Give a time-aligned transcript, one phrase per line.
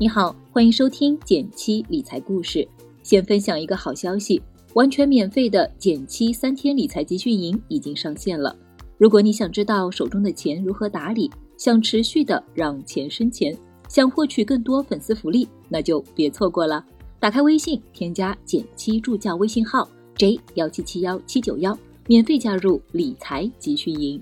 [0.00, 2.66] 你好，欢迎收听减七理财故事。
[3.02, 4.40] 先分享一个好消息，
[4.72, 8.56] 完全免费的减七三天理财集训营已经上线了。
[8.96, 13.54] 如果你想知道手中的钱如何打理，想持续的让钱生钱，
[13.90, 16.82] 想获取更多粉丝福利，那就别错过了。
[17.18, 19.86] 打开微信，添加减七助教微信号
[20.16, 24.18] j 幺七七幺七九幺，免费加入理财集训营。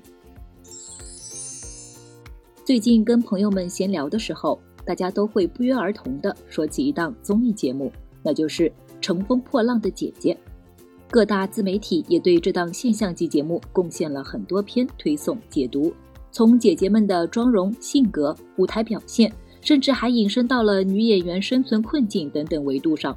[2.65, 4.59] 最近跟朋友们闲聊的时候。
[4.89, 7.92] 大家都会不约而同地说起一档综艺节目，
[8.23, 8.62] 那就是
[9.02, 10.33] 《乘风破浪的姐姐》。
[11.10, 15.93] 各大自媒体也对这档现象级节目贡献了很多篇推送解读，
[16.32, 23.15] 从姐姐们的妆容、性格、舞台表现，甚至还引申到了女演员生存困境等等维度上。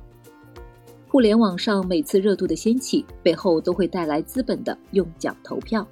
[1.08, 5.88] 互联网上每次热度的掀起，背后都会带来资本的用脚投票。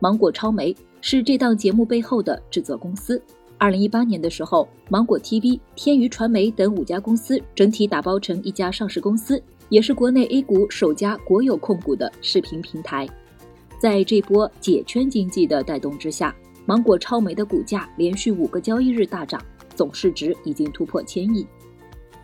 [0.00, 3.20] 芒果超媒是这档节目背后的制作公司。
[3.58, 13.08] 二零一八年的时候，芒果 TV、天娱传媒等五家公司整体打包成一家上市公司，也是国内 A 股首家国有控股的视频平台。
[13.76, 16.32] 在这波解圈经济的带动之下，
[16.66, 21.44] 芒果超媒的股价连续五个交易日大涨，总市值已经突破千亿。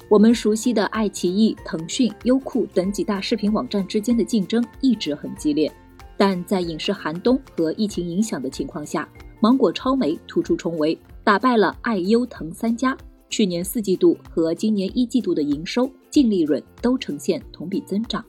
[0.09, 5.73] 我们熟悉的爱奇艺、腾讯、优酷等几大视频网站之间的竞争一直很激烈，
[6.17, 9.09] 但在影视寒冬和疫情影响的情况下，
[9.41, 10.97] 芒果超媒突出重围。
[11.25, 12.95] 打败了爱优腾三家，
[13.31, 18.23] 去年四季度和今年一季度的营收、净利润都呈现同比增长，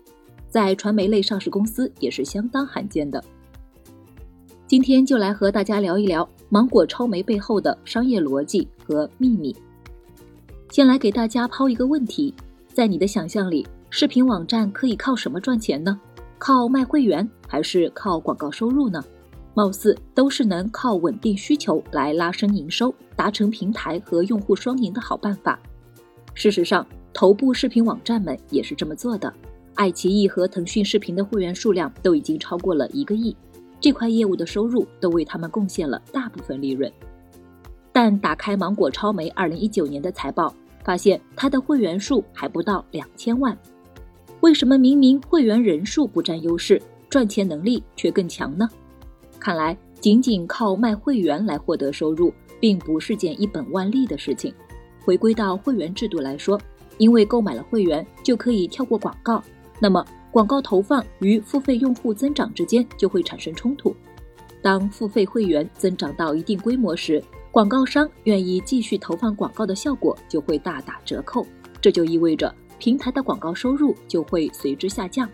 [0.49, 3.21] 在传媒类上市公司也是相当罕见的。
[4.65, 9.53] 今天就来和大家聊一聊芒果超媒背后的商业逻辑和秘密。
[10.71, 12.33] 先来给大家抛一个问题：
[12.73, 15.99] 在你的想象里，视频网站可以靠什么赚钱呢？
[16.37, 19.03] 靠卖会员还是靠广告收入呢？
[19.55, 25.57] 貌似都是能靠稳定需求来拉升营收，达成平台和用户双赢的好办法。
[26.33, 29.33] 事实上，头部视频网站们也是这么做的。
[29.73, 33.33] 爱奇艺和腾讯视频的会员数量都已经超过了一个亿，
[33.79, 36.91] 这块业务的收入都为他们贡献了大部分利润。
[37.93, 40.53] 但打开芒果超媒二零一九年的财报，
[40.83, 43.57] 发现它的会员数还不到两千万。
[44.41, 48.67] 为什么明明会员人数不占优势，赚钱能力却更强呢？
[49.45, 54.51] 看来，仅仅靠卖会员来获得收入，并不是件一本万利的事情。
[55.03, 56.59] 回归到会员制度来说，
[56.97, 59.43] 因为购买了会员就可以跳过广告，
[59.79, 63.95] 那么广告投放与付费用户增长之间就会产生冲突。
[64.63, 71.45] 当付费会员增长到一定规模时，广告商愿意继续投放广告的效果就会大打折扣，
[71.79, 75.29] 这就意味着平台的广告收入就会随之下降。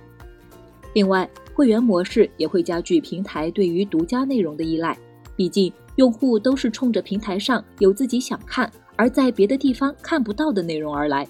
[0.93, 4.97] 另外，会员模式也会加剧平台对于独家内容的依赖，
[5.35, 11.27] 毕竟用户都是冲着平台上有自己想看而在别的地方看不到的内容而来。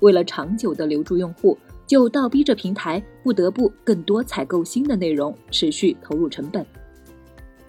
[0.00, 6.64] 为了长久的留住用户，就倒逼着平台不得不更多采购新的内容，持续投入成本。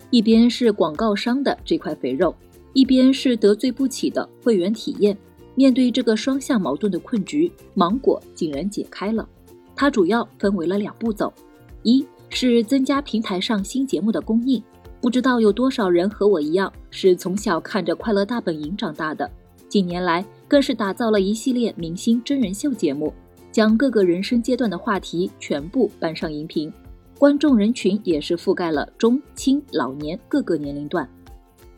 [0.09, 2.33] 一边是广告商的这块肥肉，
[2.73, 5.17] 一边是得罪不起的会员体验。
[5.53, 9.27] 面对这个双向矛盾的困局，芒果竟然解开了。
[9.75, 11.33] 它主要分为了两步走，
[11.83, 14.61] 一是增加平台上新节目的供应。
[15.01, 19.29] 不知道有多少人和我一样，是从小看着《快乐大本营》长大的，
[19.69, 23.13] 近年来更是打造了一系列明星真人秀节目，
[23.51, 26.73] 将各个人生阶段的话题全部搬上荧屏，
[27.19, 31.07] 观众人群也是覆盖了中青老年各个年龄段。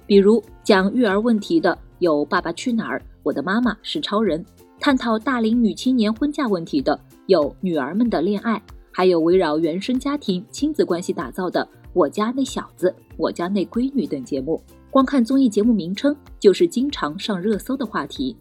[0.06, 4.42] 比如讲育儿问题的有《爸爸去哪儿》《我的妈妈是超人》，
[4.80, 6.98] 探讨大龄女青年婚嫁问题的。
[7.28, 11.62] 有女儿们的恋爱，还有围绕原生家庭亲子关系打造的
[11.92, 18.34] 《我家那小子》《我家那闺女》等节目，光看综艺节目名称就是经常上热搜的话题，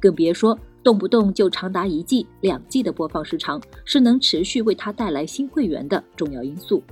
[0.00, 6.82] 更别说动不动就长达一季、两季的播放时长，是能持续为他带来新会员的重要因素。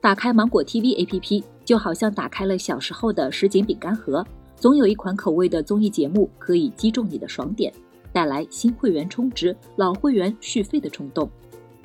[0.00, 7.72] 打开芒果 TV APP，就好像打开了小时候的什锦饼干盒，总有一款口味的综艺节目可以击中你的爽点。
[8.14, 11.28] 带来新会员充值、老会员续费的冲动。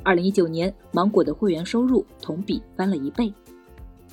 [0.04, 3.34] 二零一九年，芒果的会员收入同比翻了一倍。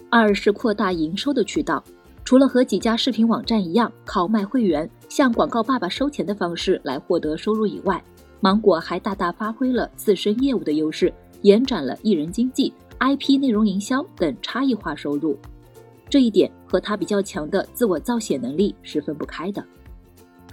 [0.09, 1.85] 二是扩大营收的渠道，
[2.25, 8.03] 除了和几家视频网站一样靠卖会员、向广告爸爸收钱的方式来获得收入以外，
[8.41, 15.37] 芒果还大大发挥了自身业务的优势，延展了艺人经纪、IP 内容营销等差异化收入。
[16.09, 19.63] 这一点和他比较强的自我造血能力是分不开的。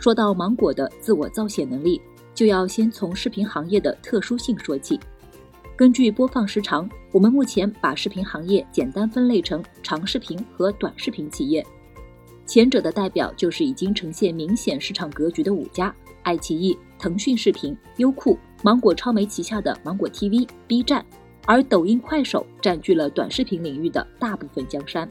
[0.04, 2.02] 说到芒果的自我造血能力，
[2.36, 5.00] 就要先从视频行业的特殊性说起。
[5.78, 11.66] 根据播放时长，我们目前把视频行业简单分类成长视频和短视频企业。
[12.46, 21.06] 前者的代表就是已经呈现明显市场格局的五家：爱奇艺、腾讯视频、优酷、芒果超媒旗下的芒果 TV、B 站，
[21.46, 25.10] 而抖音、快手占据了短视频领域的大部分江山。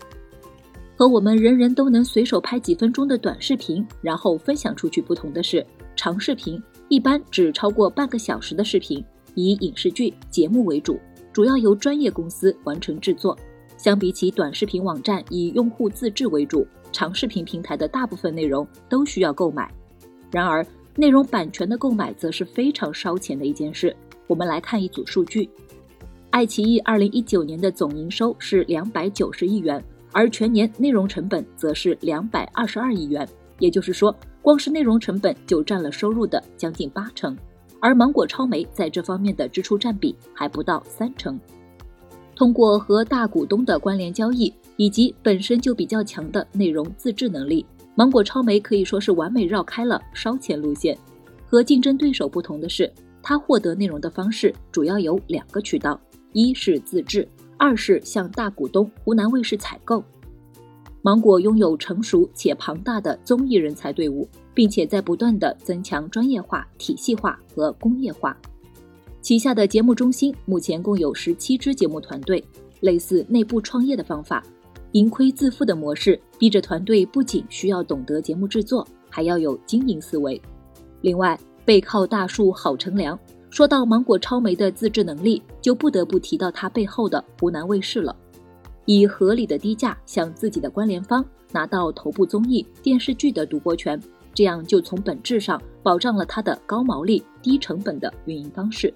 [0.97, 5.67] 和我们人人都能随手拍几分钟的短视频，然后分享出去不同的是，
[5.97, 9.05] 长视频一般只超过半个小时的视频，
[9.35, 10.99] 以影视剧、节目为主，
[11.33, 13.37] 主要由专业公司完成制作。
[13.77, 16.67] 相比起短视频网站以用户自制为主。
[16.93, 19.73] 长视频平台的大部分内容都需要购买，
[20.31, 20.65] 然而
[20.95, 23.97] 内容版权的购买则是非常烧钱的一件事。
[24.27, 25.49] 我们来看一组数据：
[26.29, 33.29] 爱奇艺二零一九年的总营收是两百九十亿元，而全年内容成本则是两百二十二亿元。
[33.59, 37.37] 也就是说，光是内容成本就占了收入的将近八成，
[37.81, 41.41] 而芒果超媒在这方面的支出占比还不到三成。
[42.37, 44.53] 通过和大股东的关联交易。
[44.79, 47.65] 以及本身就比较强的内容自制能力，
[47.95, 50.97] 芒果超媒可以说是完美绕开了烧钱路线。
[51.47, 52.91] 和竞争对手不同的是，
[53.23, 56.01] 它获得内容的方式主要有两个渠道：
[56.33, 57.29] 一是自制，
[57.63, 60.03] 二是向大股东湖南卫视采购。
[61.01, 68.37] 芒果拥有成熟且庞大的综艺人才队伍，并且在不断的增强专业化、体系化和工业化。
[69.21, 72.45] 旗下的节目中心目前共有十七支节目团队，
[72.81, 74.43] 类似内部创业的方法。
[74.91, 80.43] 盈亏自负的模式，逼着团队不仅需要懂得节目制作，还要有经营思维。
[81.01, 83.17] 另外，背靠大树好乘凉。
[83.53, 88.17] 说到芒果超媒的自制能力，就不得不提到它背后的湖南卫视了。
[88.87, 94.03] 以合理的低价向自己的关联方拿到头部综艺电视剧的独播权，
[94.33, 98.93] 这样就从本质上保障了它的高毛利、低成本的运营方式。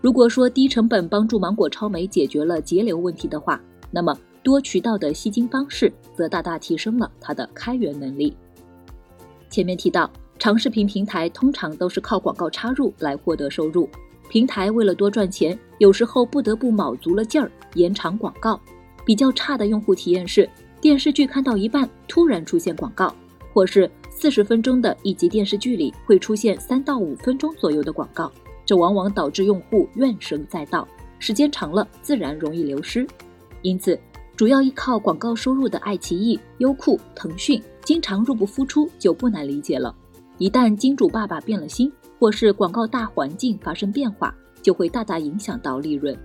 [0.00, 3.60] 如果说低成本帮助芒果超媒解决了节流问题的话，
[3.92, 4.18] 那么。
[4.42, 8.36] 多渠道的吸金方式，则大大提升了它的开源能力。
[9.48, 13.88] 前面提到，长视频平台通常都是靠广告插入来获得收入。
[14.28, 18.60] 平台为了多赚钱，有时候不得不卯足了劲儿延长广告。
[19.04, 20.48] 比较差的用户体验是，
[20.80, 23.14] 电视剧看到一半突然出现广告，
[23.52, 28.30] 或是四十分钟的一集电视剧里会出现三到五分钟左右的广告，
[28.66, 30.86] 这往往导致用户怨声载道，
[31.18, 33.06] 时间长了自然容易流失。
[33.62, 33.98] 因此。
[34.36, 39.94] 主要依靠广告收入的爱奇艺、优酷、腾讯，经常入不敷出，就不难理解了。
[40.38, 46.16] 一旦金主爸爸变了心，或是广告大环境发生变化，就会大大影响到利润。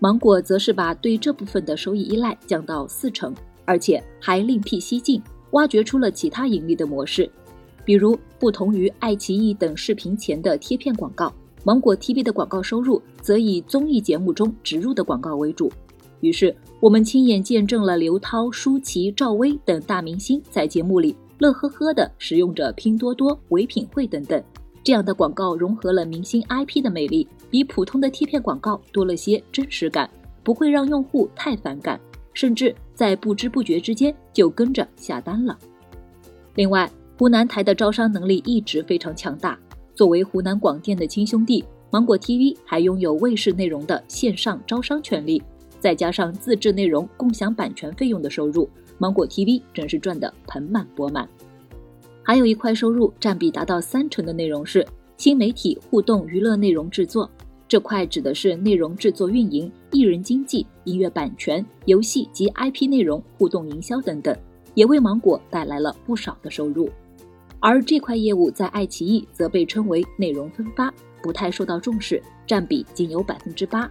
[0.00, 3.32] 芒果则是把对这部分的收益依赖降到四成，
[3.64, 5.22] 而且还另辟蹊径，
[5.52, 7.30] 挖掘出了其他盈利的模式。
[7.84, 11.32] 比如，不同于爱奇艺等视频前的贴片广告，
[11.64, 15.70] 芒果 TV 的广告收入则以综艺节目中植入的广告为主。
[16.20, 21.14] 于是，我们亲眼见证了刘涛、舒淇、赵薇等大明星在节目里
[21.44, 24.42] 乐呵呵地使用着拼多多、唯品会等等
[24.82, 30.08] 这样的广告，融合了明星 IP 的魅力，比普通的贴片广告多了些真实感，
[30.42, 32.00] 不会让用户太反感，
[32.32, 35.58] 甚至在不知不觉之间就跟着下单了。
[36.54, 39.58] 另外，湖南台的招商能力一直非常强大，
[39.94, 45.42] 作为湖南广电的亲兄弟，芒果 TV 还拥有卫视内容的线上招商权利。
[45.78, 48.66] 再加上自制内容共享版权费用的收入，
[48.98, 51.28] 芒果 TV 真是赚得盆满钵满。
[52.22, 54.86] 还有一块收入占比达到三成的内容是
[55.16, 57.30] 新媒体互动娱乐内容制作，
[57.68, 64.36] 这块指的是内容制作运营、艺人经纪、音乐版权、游戏及 IP 内容互动营销等等，
[64.74, 66.88] 也为芒果带来了不少的收入。
[67.60, 73.90] 而这块业务在爱奇艺则被称为内容分发，不太受到重视，占比仅有百分之八。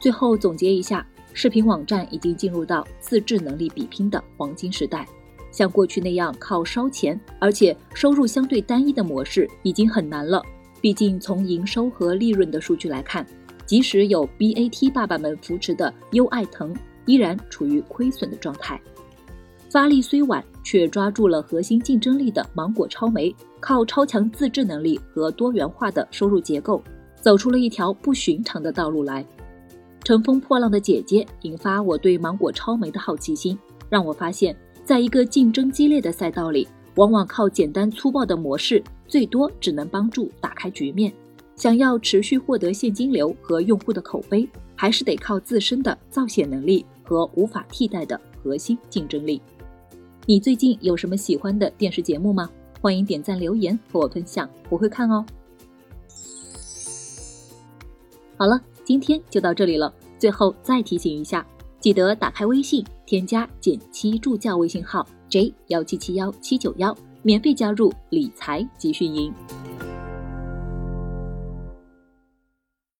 [0.00, 1.06] 最后总结一下，
[1.38, 5.06] 视频网站已经进入到自制能力比拼的黄金时代。
[5.50, 10.42] 像过去那样靠烧钱，而且收入相对单一的模式已经很难了。
[10.80, 13.26] 毕竟从营收和利润的数据来看，
[13.66, 16.74] 即使有 BAT 爸爸们扶持的优爱腾，
[17.04, 18.80] 依然处于亏损的状态。
[19.68, 26.82] 发力虽晚，却抓住了核心竞争力的芒果超媒，靠超强自制能力和多元化的收入结构，
[27.20, 29.22] 走出了一条不寻常的道路来。
[30.06, 33.58] 乘风破浪的姐姐引发我对芒果超媒的好奇心，
[33.88, 41.12] 让我发现，在一个竞争激烈的赛道里，往往靠简单粗暴的模式，最多只能帮助打开局面。
[41.56, 49.42] 想要持续获得现金流和用户的口碑，还是得靠自身的造血能力和无法替代的核心竞争力。
[50.24, 52.48] 你最近有什么喜欢的电视节目吗？
[52.80, 55.26] 欢迎点赞留言和我分享，我会看哦。
[58.36, 58.62] 好了。
[58.86, 59.92] 今天就到这里了。
[60.16, 61.44] 最后再提醒一下，
[61.80, 69.34] 记得打开微信，添加减七助教微信号 j 幺七七幺七九幺，免费加入理财集训营。